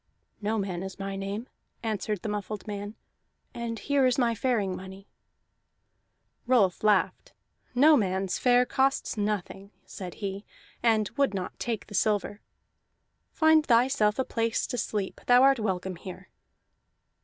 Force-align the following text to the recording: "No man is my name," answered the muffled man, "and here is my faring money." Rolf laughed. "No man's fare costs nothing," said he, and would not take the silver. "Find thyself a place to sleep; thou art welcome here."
"No 0.41 0.57
man 0.57 0.81
is 0.81 0.97
my 0.97 1.15
name," 1.15 1.47
answered 1.83 2.23
the 2.23 2.29
muffled 2.29 2.65
man, 2.65 2.95
"and 3.53 3.77
here 3.77 4.07
is 4.07 4.17
my 4.17 4.33
faring 4.33 4.75
money." 4.75 5.07
Rolf 6.47 6.83
laughed. 6.83 7.33
"No 7.75 7.95
man's 7.95 8.39
fare 8.39 8.65
costs 8.65 9.15
nothing," 9.15 9.69
said 9.85 10.15
he, 10.15 10.43
and 10.81 11.07
would 11.17 11.35
not 11.35 11.59
take 11.59 11.85
the 11.85 11.93
silver. 11.93 12.41
"Find 13.31 13.63
thyself 13.63 14.17
a 14.17 14.25
place 14.25 14.65
to 14.65 14.77
sleep; 14.79 15.21
thou 15.27 15.43
art 15.43 15.59
welcome 15.59 15.97
here." 15.97 16.29